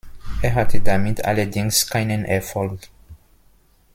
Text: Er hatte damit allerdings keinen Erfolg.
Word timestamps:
Er 0.41 0.55
hatte 0.55 0.81
damit 0.81 1.25
allerdings 1.25 1.85
keinen 1.87 2.25
Erfolg. 2.25 2.87